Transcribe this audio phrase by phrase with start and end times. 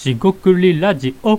[0.00, 1.38] しごくりラジオ。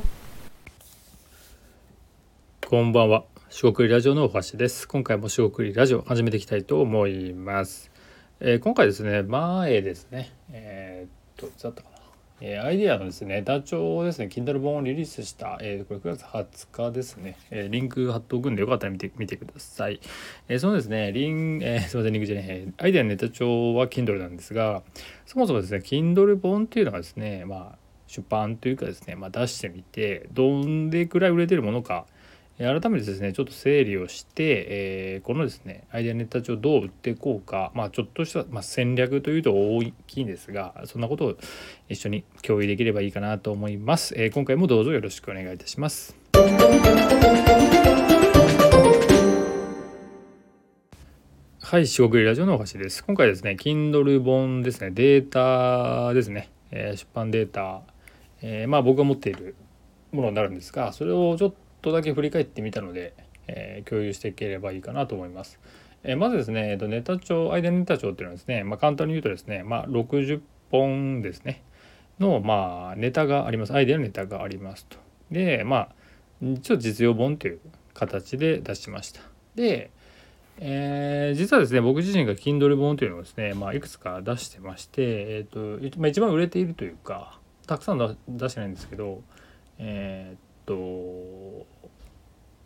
[2.69, 3.23] こんばんは。
[3.49, 4.87] しごくりラジオのお橋です。
[4.87, 7.89] 今回もしごくりラジオ始めていきたいと思います、
[8.39, 10.31] えー、今回ですね前ですね。
[10.51, 11.97] えー、っとだったかな。
[12.39, 19.99] えー、アイディアのですね、ダチョウですね、Kindle 本をリリースした、えー、これ9月20日ですね、えー、リンク貼っておくんでよかったら見てみてください。
[20.47, 24.83] えー、そのですね、リン、 えー、すみません、リンクじゃない、アイディアのネタ帳は Kindle なんですが、
[25.25, 32.05] そもそもですね、Kindle 本っていうのはですね、まあ、出版というかですね、まあ、出してみてどんでくらい売れてるものか
[32.57, 41.37] 改めてですねちょっと整理をして、えー、このですねアイデアネタ帳をどう売っていこうかまあちょっとした、まあ、戦略というと大きいんですがそんなことを
[41.87, 46.15] 一緒に共有できればいいかなと思います、えー、今回もどうぞよろしくお願いいたします
[51.61, 53.01] はい、四国ラジオのお箸です。
[53.01, 57.83] 今回ですね、Kindle 本ですね、データですね、えー、出版データ
[58.41, 59.55] えー、まあ僕が持っている
[60.11, 63.13] ものになるんですがそれをちょっとだけ振り返ってみたので、
[63.47, 65.59] えー、共有していければいいかなと思います。
[66.03, 71.63] えー、まずですね、えー、とネタ帳間ネタ帳っていうのはですね、まあ、簡単に言うとですね、まあ、60本ですね
[72.19, 74.97] の、まあ、ネタがありますアイデアのネタがありますと。
[75.29, 75.89] でまあ
[76.41, 77.59] ちょっと実用本という
[77.93, 79.21] 形で出しました。
[79.53, 79.91] で、
[80.59, 87.39] えー、実はですね僕自身が Kindle 本というのをですね、まあ、いくつか出してまして、えーとまあ、一番売れているというか
[87.71, 89.21] たくさん出してないんですけど
[89.77, 91.65] えー、っと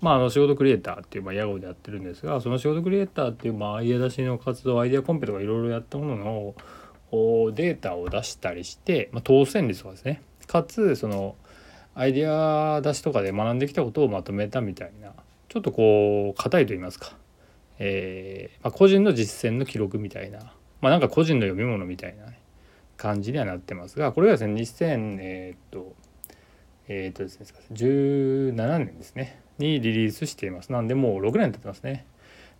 [0.02, 6.56] まああの仕事クリエイターっていうまあ屋号でやってるんですがその仕事クリエイターっていうまあアイデア出しの活動アイデアコンペとかいろいろやったものの
[7.53, 10.23] データを出したりして、まあ、当選率とかですね。
[10.47, 11.36] かつその
[11.94, 15.14] アイデア出しとかで学んできたことをまとめたみたいな
[15.50, 17.16] ちょっとこう硬いと言いますか、
[17.78, 22.40] えーまあ、個人の実践の記録みたいなまあなんか個人の読み物みたいなね。
[22.97, 25.94] 感じにはなってますがこれがですね2000えー、っと
[26.88, 30.72] えー、っとですね17年ですねにリリースしています。
[30.72, 32.05] なんでもう6年経ってますね。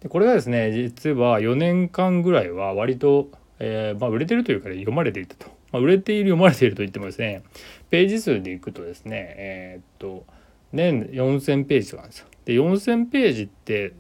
[0.02, 3.30] でこれがですね実は4年間ぐらいは割と、
[3.60, 7.44] えー、まあ、売れてるというか、ね、読まれていたと、まあ、売れている読まれていると言ってもですね
[7.90, 10.26] ページ数でいくとですねえー、っと
[10.72, 12.28] 年4000ページとかなんですよ。
[12.46, 13.94] で4000ページって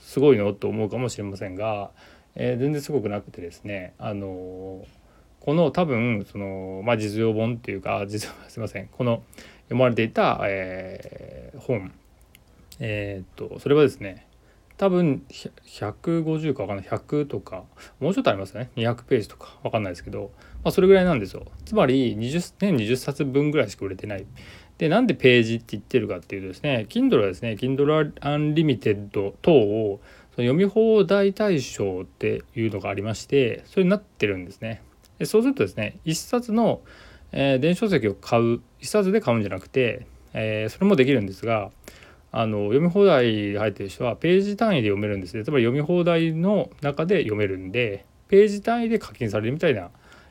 [0.00, 1.90] すごいのと思うかもしれませんが、
[2.34, 5.01] えー、全然すごくなくてですねあのー
[5.44, 8.86] この多分その、まあ、実用本っていうか実 すいません。
[8.86, 9.24] この
[9.64, 11.92] 読まれていた、えー、本。
[12.78, 14.26] えー、っとそれはですね
[14.76, 16.86] 多分150か分かんない。
[16.86, 17.64] 100とか
[17.98, 18.70] もうちょっとありますね。
[18.76, 20.30] 200ページとか分かんないですけど、
[20.62, 21.44] まあ、それぐらいなんですよ。
[21.64, 24.24] つまり20年20冊分ぐらいしか売れてない。
[24.78, 30.00] でなんでページって言ってるかっていうとですね Kindle はですね Kindle Unlimited 等を
[30.36, 34.82] 読み放題対象っていうのがありましてそれになってるんですね。
[35.22, 36.80] でそうするとですね1冊の、
[37.30, 41.70] えー、電子書籍を買う1冊で買うんじゃなくて、えー、それもできるんですが
[42.32, 49.90] あの読み放題入ってる人はページ単位で読めるんですねつまり読み放題の中で読めるんでページ単位で課金されるみたいな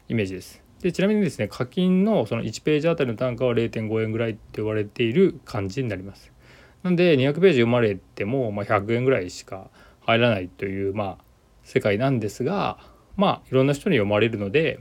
[0.09, 0.61] イメージです。
[0.81, 6.33] でちなみにですね課金のその1ページあたりの単価は0.5円ぐらいって言われている感じになります。
[6.83, 9.69] なんで200ページ読まれても、まあ、100円ぐらいしか
[10.01, 11.17] 入らないというまあ
[11.63, 12.90] 世界なんですが
[13.21, 14.79] まあいろんな人に読まれるので、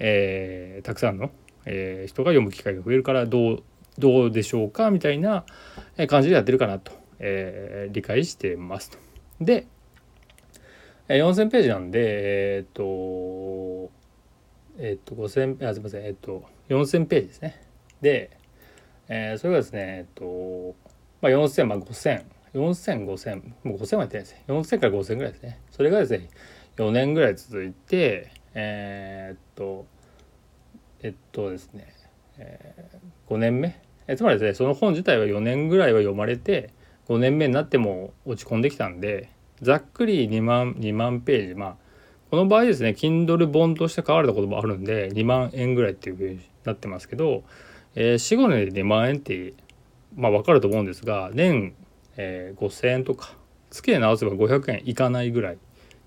[0.00, 1.30] えー、たくさんの、
[1.66, 3.62] えー、人が読む機会が増えるからどう
[3.96, 5.44] どうでしょうかみたいな
[6.08, 8.98] 感じでやってるかなと、えー、理解してますと。
[9.40, 9.68] で
[11.06, 12.82] 4,000ページなんでえっ、と
[14.76, 17.62] えっ、と5,000あすいませんえっ、と4,000ページですね。
[18.00, 18.36] で、
[19.08, 20.74] えー、それがですねえっ、と
[21.22, 24.44] まあ4,000まあ5,000 4000、5000、もう5000は言ってないですね。
[24.48, 25.60] 4000から5000ぐらいですね。
[25.70, 26.28] それがですね、
[26.76, 29.86] 4年ぐらい続いてえー、っと
[31.02, 31.94] えっとですね、
[32.38, 33.80] えー、5年目？
[34.06, 36.70] えつまりですねその本自体は4年ぐらいは読まれて
[37.08, 39.30] 5年目になっても落ち込んできたんで
[39.62, 41.54] ざっくり2万2万ページ。
[41.54, 41.76] まあ
[42.30, 47.42] この場合ですね Kindle 本として買われたこともあるんで2万円ぐらいっていうふうになってますけど、
[47.96, 49.54] えー、45年で2万円って
[50.14, 51.74] まあ分かると思うんですが年、
[52.16, 53.34] えー、5,000円とか
[53.70, 55.58] 月で直せば500円いかないぐらい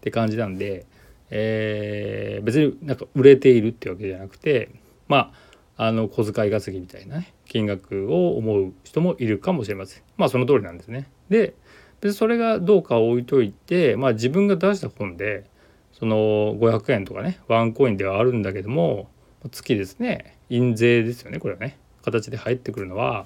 [0.03, 0.85] って感じなんで、
[1.29, 4.69] えー、別になんか売れているってわけじゃなくて
[5.07, 5.31] ま
[5.77, 11.09] ああの小遣い稼ぎみたいなね金額を思う人もいるかもしれませんまあその通りなんですね。
[11.29, 11.55] で
[12.01, 15.45] 別にそれがどうか置いといてまあ自分が出した本で
[15.93, 19.07] その500円とかねワンコインではあるんだけども
[19.51, 23.25] 月ですね印税ですよねこれはね形で入ってくるのは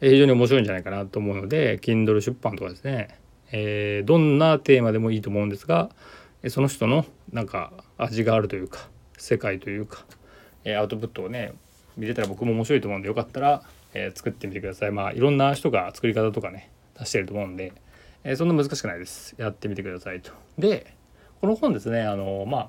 [0.00, 3.17] 非常に面白いんじゃないかなと思うので Kindle 出版とかですね
[3.52, 5.90] えー、どんなテーマでもいいと思うんですが
[6.48, 10.04] その人のなんか味があるというか世界というか
[10.64, 11.52] えアウトプットをね
[11.96, 13.62] 見れたら僕も面白いと思うんでよかったら、
[13.92, 14.92] えー、作ってみてください。
[14.92, 17.72] まあいろんな人が作り方とかね出してると思うんで、
[18.24, 19.34] え、そんな難しくないです。
[19.36, 20.30] やってみてくださいと。
[20.58, 20.94] で
[21.40, 22.68] この本ですねあのまあ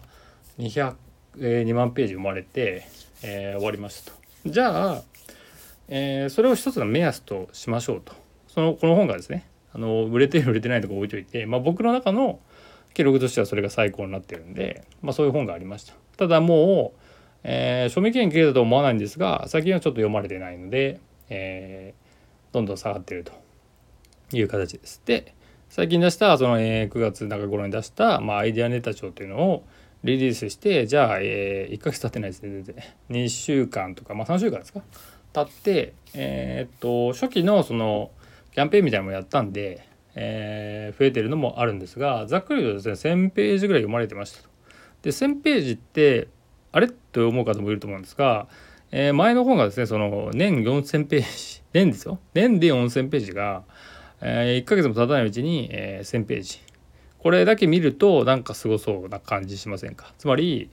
[0.58, 0.96] 200、
[1.40, 2.88] え2万ページ生まれて、
[3.24, 4.18] え、終わりましたと。
[4.46, 5.04] じゃあ、
[5.88, 8.14] え、それを一つの目安としましょうと。
[8.48, 12.39] そのこの本がですねあの売れてる売れてないとか置いといて、まあ、僕の中の
[12.94, 15.94] 記録としてはそれが最高になってるんで、まあ、そういう本がありました。
[16.18, 17.00] ただもう、
[17.44, 21.00] えー、賞味期限切れたと思わないんですが最近はちょっと読まれてないので、
[21.30, 23.31] えー、どんどん下がってると
[24.36, 25.01] いう形です。
[25.06, 25.33] で
[25.69, 29.63] 最近出したその、えー、9月中頃に出した、まあ、アイデアネタ帳というのを
[30.04, 32.75] リリースしてじゃあ、えー、1ヶ月経ってないですね全然。
[33.12, 34.81] 2週間とかまあ3週間ですか？
[35.31, 38.10] 経ってえー、っと初期のその
[38.51, 44.50] キャンペーンみたいなのもやったんで、えー、増えてるのもあるんですがざっくり言うとですね1000ページぐらい読まれてましたと。
[45.01, 46.28] で1000ページって
[46.72, 46.88] あれ？
[46.88, 48.48] って思う方もいると思うんですが、
[48.92, 52.19] えー、前の本がですねその年4000ページ 年ですよ。
[52.34, 53.63] 年で4000ページが、
[54.22, 56.60] えー、1ヶ月も経たないうちに、えー、1000ページ。
[57.19, 60.13] これだけ見るとなんかすごそうな感じしませんか？
[60.18, 60.69] つまり、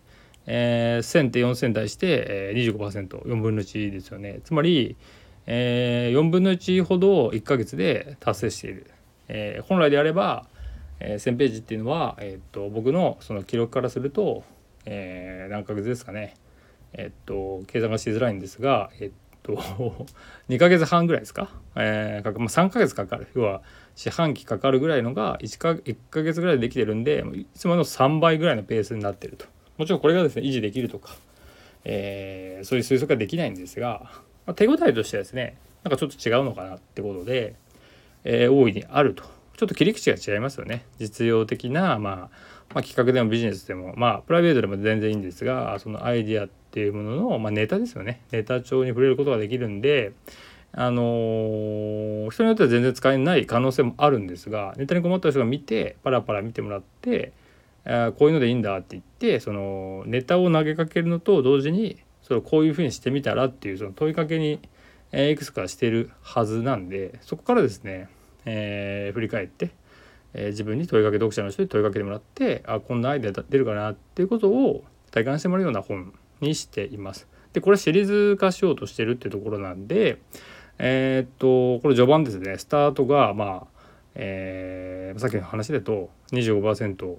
[0.46, 4.40] えー、1000って4000に対して、えー、25%4 分の1ですよね。
[4.44, 4.96] つまり、
[5.46, 8.90] えー、4分の1ほど1ヶ月で達成している、
[9.28, 10.46] えー、本来であれば、
[11.00, 14.44] えー、1000ページっていうのは、えー、っと僕のその記録からすると、
[14.84, 16.34] えー、何ヶ月ですかね。
[16.92, 19.12] えー、っと計算がしづらいんですがえー、っ
[19.42, 19.54] と
[20.48, 23.28] 2ヶ月半ぐらいですか、えーまあ、3ヶ月かかる。
[23.34, 23.62] 要は
[23.94, 29.46] 四半期かかるぐらいのが1か ,1 ヶ月ぐらいでできてるんでいつもの3倍ぐらいのペースになってると。
[29.78, 31.16] もちろんこれがですね維持できるとか、
[31.84, 34.10] えー、そういう推測ができないんですが、
[34.46, 37.54] まあ、手応えとしてはですねなんかちょっと違うのかなってことで、
[38.24, 39.22] えー、大いにあると。
[39.56, 40.84] ちょっと切り口が違いますよね。
[40.98, 42.14] 実用的な、まあ、
[42.74, 48.20] まあ企画でもビジネスでもまあプライベートでも全然いいんですがそのアイディアっていうものの、まあ、ネタですよね。
[48.32, 50.12] ネタ帳に触れることができるんで
[50.72, 57.32] あのー、人によっては全然使えない可能性もあるんですがネタに困った人が見てパラパラ見てもらって
[57.86, 61.96] あこういうのでいいんだって言ってそのネタを投げかけるのと同時に
[62.26, 64.58] それをこういうふうにしてみたらっていうその問いかけに
[65.12, 68.08] いくつかしてるはずなんでそこからですね、
[68.44, 69.70] えー、振り返って、
[70.34, 74.82] えー、自分に問いかけ読者の人に問いかけてもらってあこんなアイデア出るかなっていうことを
[75.12, 77.28] 体感してもらうような本にしています。
[77.52, 80.18] でこれシリーズ化しようとしてるっていうところなんで
[80.78, 83.66] えー、っとこれ序盤ですねスタートがまあ、
[84.16, 87.16] えー、さっきの話だと25%、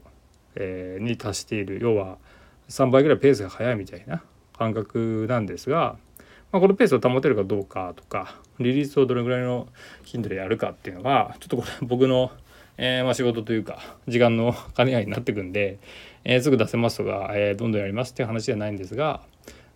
[0.56, 2.18] えー、に達している要は
[2.68, 4.21] 3倍ぐらいペースが速いみたいな
[4.57, 5.98] 感覚なんですが、
[6.51, 9.68] まあ、このペースを保てるかどうかとかリリースをどれぐらいの
[10.04, 12.31] 頻度でやるかっていうのがちょっとこれ 僕の、
[12.77, 15.80] えー、まあ仕事というか時間の兼ね合いになってくんで、
[16.24, 19.21] えー、すぐ出せますとか、えー、どんどんやりますっていう話じゃないんですが、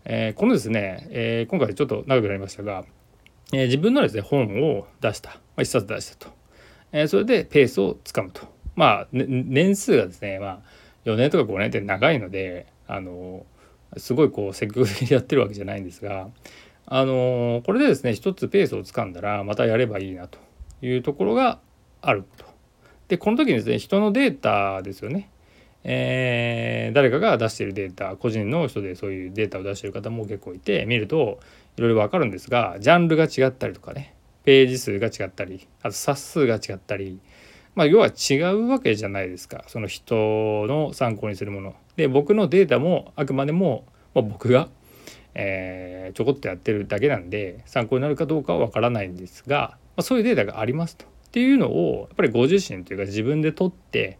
[0.05, 2.85] えー、このですね、えー、今回ちょっと長くなりましたが
[3.53, 6.33] えー、自分のですね本を出した、まあ、1冊出したと、
[6.91, 8.47] えー、それでペースをつかむと。
[8.75, 10.59] まあ、ね、年数がですね、まあ、
[11.05, 13.45] 4年とか5年って長いのであの
[13.97, 16.29] すごいこう積極的にやってるわけじゃないんですが
[16.85, 20.39] あのこれでですね一つペースをつかんだらまたやればいいなと
[20.81, 21.59] いうところが
[22.01, 22.45] あると。
[23.07, 25.29] でこの時にですね人のデータですよね。
[25.83, 31.39] えー、誰かが出しているデータ個人の人でそういうデータを出している方も結構いて見ると
[31.77, 37.19] いろいろ分かるんですがジャンルが違ったりとかねページ数が違ったりあと冊数が違ったり
[37.73, 41.75] まあ要は違うわけじゃないですかその人の参考にするもの。
[41.95, 44.69] で僕のデータもあくまでも、まあ、僕が、
[45.33, 51.05] えー、ちょこっとやってるだけなんで参考になるかどうかは分からないんですが、まあ、そういうデータがありますと。
[51.05, 54.17] っていうのをやっぱりご自身というか自分で取って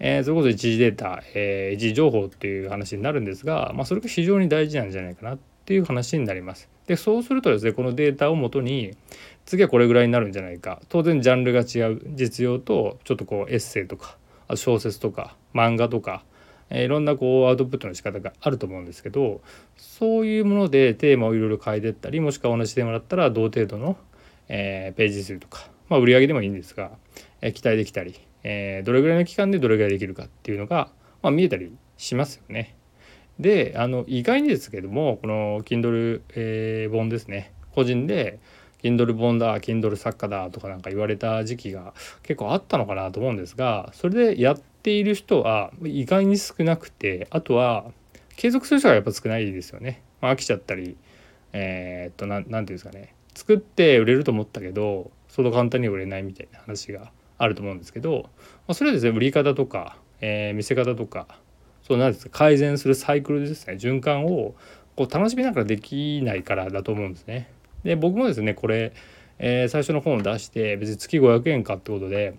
[0.00, 6.68] えー、それこそ一時データ、えー、一時情報っていう話になるんですが、まあ、それが非常に大事なんじゃないかなっていう話になります。
[6.86, 8.96] でそうするとですねこのデータをもとに
[9.44, 14.16] 次はこれぐらいになるんじゃないか当然ジャンルが違う実用とちょっとこうエッセイとか
[14.54, 16.24] 小説とか漫画とか、
[16.70, 19.40] え、いろんなこうアウトプットの仕方があると思うんですけど
[19.76, 23.96] そういうものでテーマをいろいろ変えてったりもしくは同じテーマだったら同程度の、
[24.48, 26.92] え、ページ数とか、まあ、売り上げでもいいんですが、
[27.40, 30.90] え、期待できたりえ、どれぐらいの期間でどれぐらいできるかっていうのが、
[31.22, 32.76] まあ、見えたりしますよね。
[33.38, 38.40] であの意外にですけどもこの Kindle、え、本ですね個人で
[38.82, 47.86] Kindle 本だ Kindle 作家だとかなんか言われた時期が結構あったのかなと思うんですがそれでやっている人は意外に少なくてあとは
[48.36, 50.02] 継続する人がやっぱ少ないですよね。
[50.20, 50.96] まあ、飽きちゃったり
[51.52, 58.28] えー、っと何て言うんですかね作って売れると思ったけどその簡単に売れないみたいな話があると思うんですけど、ま
[58.68, 61.38] あ、それはですね売り方とか、えー、見せ方とか
[61.86, 64.54] そうなんですか改善するサイクルですね循環を
[64.96, 67.48] こう楽しみながらできないからだと思うんですね。
[67.84, 68.92] で僕もですねこれ、
[69.38, 72.34] えー、最初の本を出して別に月500円かってことで、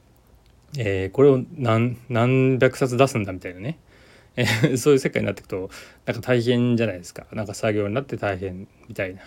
[0.77, 3.79] えー、これを何何百冊出すんだみたいなね、
[4.35, 5.69] えー、 そういう世界になっていくと
[6.05, 9.21] なんか大変じゃないですかなんか作業になって大変みたいな。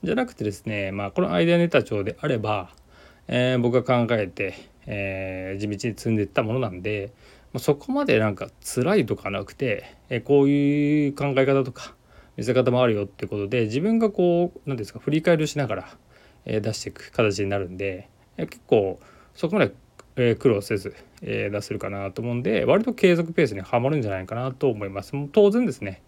[0.00, 2.70] じゃなくてですねまあこのアイデアネタ帳であれば、
[3.26, 4.54] えー、僕が考えて、
[4.86, 7.10] えー、地道に積んでいったものなんで
[7.56, 11.94] そこまでなんか辛いとかなくて、えこういう考え方とか
[12.38, 15.88] 見せ方もあるよってことで自分がこう何ですか振り返りをしながら、
[16.46, 19.00] え出していく形になるんで、結構
[19.34, 19.74] そこまで、
[20.16, 25.16] え苦労せず、え出せるかなと思うんで割と継続ペースにはまるんじゃないかなと思います。
[25.16, 26.00] もう当然ですね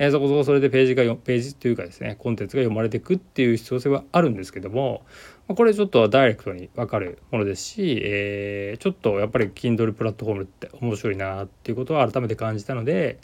[0.00, 5.02] え、そこそこそれでページがページっていうかですねコンテンツが読まれていくっていう必要性はあるんですけども
[5.48, 13.18] これちょっとダイレクトに分かるものですし、えー、ちょっとやっぱり Kindle プラットフォームって面白いなっていうことは改めて感じたので、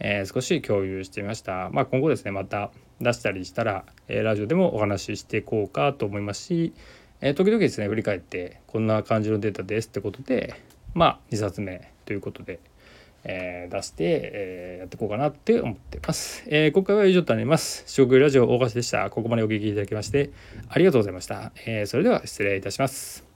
[0.00, 1.70] えー、少し共有してみました。
[1.70, 6.72] まあ、今後ですねまた出したりしたら、えラジオでもお話ししていこうかと思いますし、
[7.20, 10.54] え時々ですね振り返ってこんな感じのデータですってことで
[10.94, 12.58] まあ2冊目ということで。
[13.24, 16.44] えー、出して、えー、やっていこうかなって思ってます。
[16.46, 17.84] えー、今回は以上となります。
[17.86, 19.10] 四国ラジオ大橋でした。
[19.10, 20.30] ここまでお聞きいただきまして
[20.68, 21.52] ありがとうございました。
[21.66, 23.27] えそれでは失礼いたします。